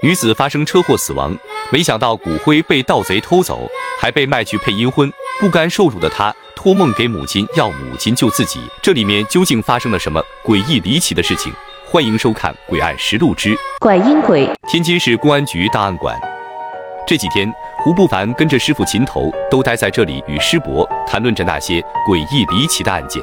[0.00, 1.36] 女子发生车祸死亡，
[1.72, 3.68] 没想到骨灰被盗贼偷走，
[4.00, 5.12] 还被卖去配阴婚。
[5.40, 8.60] 不甘受辱的她托梦给母亲，要母亲救自己。
[8.80, 11.52] 这里面究竟发生了什么诡异离奇的事情？
[11.84, 14.46] 欢迎收看《诡案实录之怪阴鬼》。
[14.68, 16.16] 天津市公安局档案馆。
[17.04, 23.20] 这几天，胡不凡跟着师傅秦头都待在这里，与师伯谈论着那些诡异离奇的案件。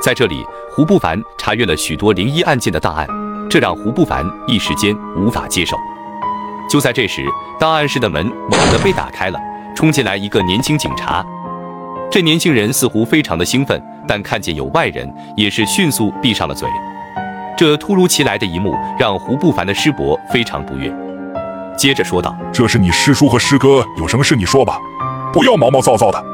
[0.00, 3.08] 在这里，胡不凡查阅了许多灵异案件的档案。
[3.50, 5.76] 这让胡不凡一时间无法接受。
[6.70, 7.26] 就在这时，
[7.58, 9.38] 档案室的门猛地被打开了，
[9.74, 11.26] 冲进来一个年轻警察。
[12.08, 16.68] 这年轻人似乎非常的兴奋，但看见有外人，也是迅速闭上了嘴。
[17.58, 20.94] 这突如其来的一幕让胡不凡的师伯非常不悦，
[21.76, 24.78] 接着说道：“这是你师叔和师哥，有什么事你说吧，
[25.32, 26.24] 不要毛毛躁躁的。”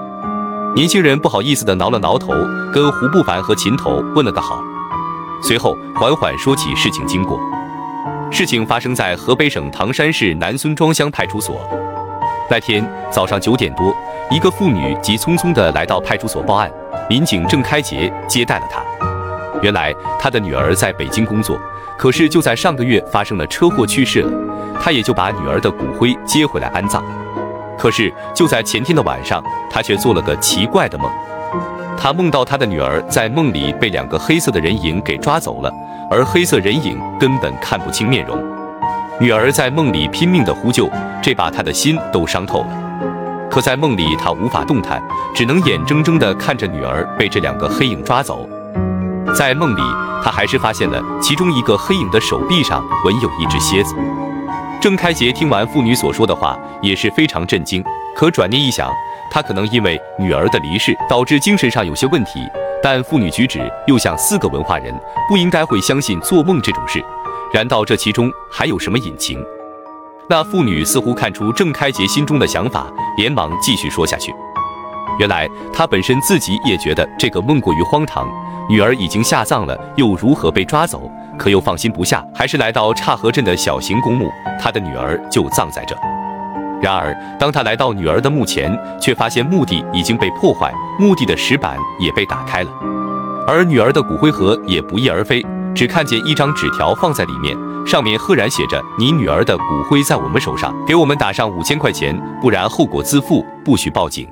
[0.77, 2.35] 年轻人不好意思的挠了挠头，
[2.75, 4.61] 跟胡不凡和秦头问了个好。
[5.43, 7.39] 随后缓缓说起事情经过。
[8.31, 11.61] 事情发生在河北省唐山市南孙庄乡派出所。
[12.51, 13.95] 那天早上九点多，
[14.31, 16.71] 一个妇女急匆匆地来到派出所报案，
[17.09, 18.83] 民警郑开杰接待了她。
[19.63, 21.59] 原来他的女儿在北京工作，
[21.97, 24.31] 可是就在上个月发生了车祸去世了，
[24.81, 27.03] 他也就把女儿的骨灰接回来安葬。
[27.79, 31.11] 可是就在前天的晚上，他却做了个奇怪的梦。
[31.97, 35.73] 他梦到他的女儿在梦里被两个黑色的人影给抓走了，
[36.11, 38.39] 而黑色人影根本看不清面容。
[39.19, 40.91] 女儿在梦里拼命的呼救，
[41.23, 42.69] 这把他的心都伤透了。
[43.51, 45.03] 可在梦里他无法动弹，
[45.35, 48.47] 只能眼睁睁地看着女儿被这两个黑影抓走。
[49.35, 49.81] 在梦里，
[50.23, 53.95] 他还是发现了其中一个黑影的手臂上纹有一只蝎子。
[54.81, 57.83] 郑开杰听完妇女所说的话，也是非常震惊。
[58.15, 58.91] 可转念一想，
[59.31, 62.41] 他可能因为女儿的离世导致精神上有些问题，
[62.83, 64.95] 但妇女举止又像四个文化人，
[65.29, 67.05] 不应该会相信做梦这种事。
[67.55, 69.43] 难道这其中还有什么隐情？
[70.29, 72.87] 那妇女似乎看出郑开杰心中的想法，
[73.17, 74.35] 连忙继续说下去。
[75.19, 78.29] 原来她本身自己也觉得这个梦过于荒唐，
[78.69, 81.11] 女儿已经下葬了，又如何被抓走？
[81.39, 84.29] 可又放心不下，还是来到岔河镇的小型公墓，
[84.61, 85.97] 他的女儿就葬在这。
[86.83, 88.71] 然而，当他来到女儿的墓前，
[89.01, 92.71] 却发现墓地已经被破坏，墓地的石板也被打开了，
[93.47, 95.45] 而女儿的骨灰盒也不翼而飞，
[95.75, 97.57] 只看见一张纸条放在里面，
[97.87, 104.29] 上面赫然写着：“你女儿的骨灰在我们手上，给我们打上五千块钱，不然后果自负，不许报警。”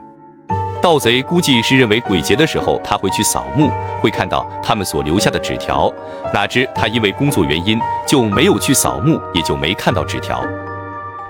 [0.83, 3.71] 盗贼估计是认为鬼节的时候他会去扫墓，
[4.03, 5.91] 会看到他们所留下的纸条，
[6.35, 10.45] 哪知他因为工作原因就没有去扫墓，也就没看到纸条。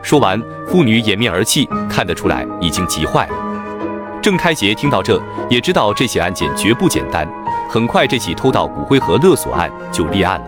[0.05, 3.33] 说完，妇女掩面而泣，看得出来已经急坏了。
[4.21, 7.27] 郑开杰听到这，也知道这起案件绝不简单。
[7.71, 10.47] 很快，这起偷盗骨灰盒勒索案就立案了。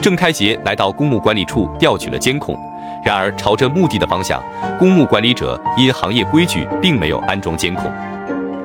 [0.00, 2.56] 郑开杰来到公墓管理处调取了监控，
[3.04, 4.40] 然而朝着墓地的方向，
[4.78, 7.92] 公墓管理者因行业规矩，并没有安装监控。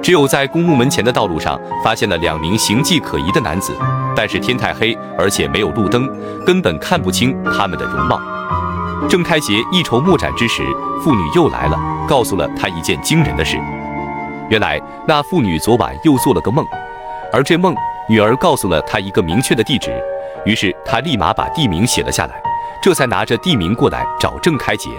[0.04, 3.74] 只有在公墓门前的道路上发现了两名形迹可疑的男子，
[4.16, 6.08] 但是天太黑，而且没有路灯，
[6.46, 8.22] 根本看不清他们的容貌。
[9.10, 10.64] 郑开杰一筹莫展之时，
[11.04, 13.58] 妇女又来了，告诉了他一件惊人的事。
[14.50, 16.66] 原来那妇女昨晚又做了个梦，
[17.32, 17.76] 而这梦
[18.08, 19.92] 女儿告诉了他一个明确的地址，
[20.46, 22.42] 于是他立马把地名写了下来，
[22.82, 24.90] 这才拿着地名过来找郑开杰。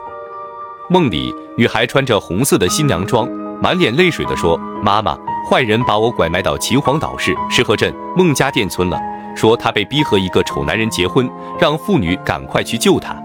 [0.91, 3.27] 梦里女孩穿着红色的新娘装，
[3.63, 5.17] 满脸泪水地说：“妈妈，
[5.49, 8.99] 坏人把我拐卖到秦皇岛市石河镇孟家店村了，
[9.37, 13.17] 说他被逼和一个丑男人结婚，让妇女赶快去救他。”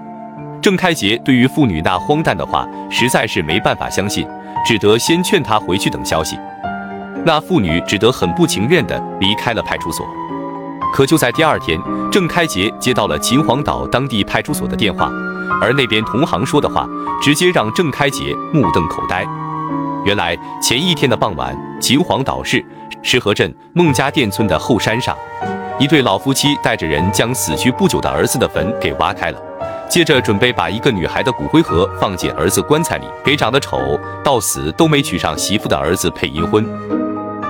[0.68, 4.28] 郑开杰对于妇女那荒诞的话实在是没办法相信，
[4.66, 6.38] 只得先劝她回去等消息。
[7.26, 10.06] 那妇女只得很不情愿地离开了派出所。
[10.94, 11.80] 可就在第二天，
[12.12, 15.10] 郑开杰接到了秦皇岛当地派出所的电话，
[15.62, 16.86] 而那边同行说的话
[17.22, 19.26] 直接让郑开杰目瞪口呆。
[20.04, 22.62] 原来前一天的傍晚，秦皇岛市
[23.02, 25.16] 石河镇孟家店村的后山上，
[25.80, 29.47] 一对老夫妻带着人将死去不久的儿子的坟给挖开了。
[29.90, 36.66] 接着准备把一个女孩的骨灰盒放进儿子棺材里，给长得丑到死都没娶上媳妇的儿子配阴婚。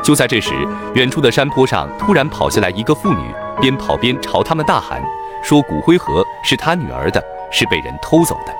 [0.04, 0.54] 就在这时，
[0.94, 5.02] 远处的山坡上突然跑下来一个妇女，边跑边朝他们大喊，
[5.44, 8.54] 说骨灰盒是他女儿的，是被人偷走的。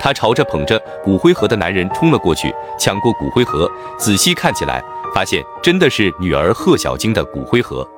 [0.00, 4.82] 她朝着捧着骨灰盒的男人冲了过去，抢过骨灰盒，仔细看起来，
[5.14, 7.88] 发现真的是女儿贺小晶的骨灰盒。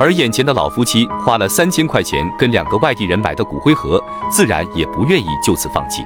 [0.00, 6.04] 而眼前的老夫妻花了三千块钱跟两个外地人买的骨灰盒，自然也不愿意就此放弃，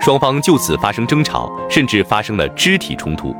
[0.00, 3.34] 双方就此发生争吵，甚至发生了肢体冲突。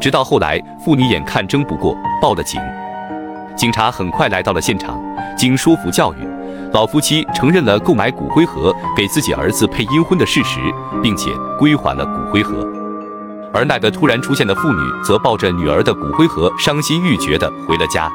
[0.00, 2.60] 直到后来，妇女眼看争不过，报了警。
[3.56, 4.98] 警察很快来到了现场，
[5.36, 6.16] 经说服教育，
[6.72, 10.58] 老夫妻承认了购买骨灰盒给自己儿子配阴婚的事实，
[11.02, 12.66] 并且归还了骨灰盒。
[13.52, 18.10] 而那个突然出现的妇女则抱着女儿的骨灰盒，伤心欲绝地回了家。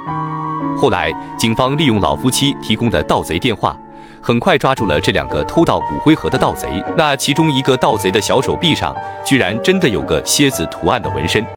[0.78, 3.78] 后来，警方利用老夫妻提供的盗贼电话，
[4.22, 6.84] 很快抓住了这两个偷盗骨灰盒的盗贼。
[6.98, 11.46] 那其中一个盗贼的小手臂上，居然真的有个蝎子图案的纹身。